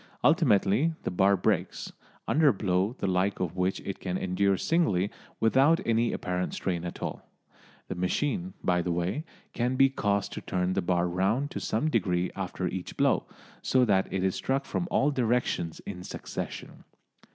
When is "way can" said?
8.91-9.75